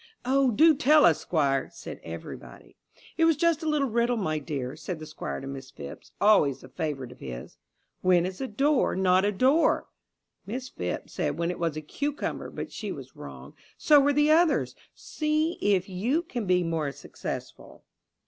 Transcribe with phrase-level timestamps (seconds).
[0.25, 2.75] "Oh, do tell us, Squire," said everybody.
[3.17, 6.63] "It was just a little riddle, my dear," said the Squire to Miss Phipps, always
[6.63, 7.59] a favourite of his.
[8.01, 9.89] "When is a door not a door?"
[10.43, 13.53] Miss Phipps said when it was a cucumber; but she was wrong.
[13.77, 14.75] So were the others.
[14.95, 17.83] See if you can be more successful.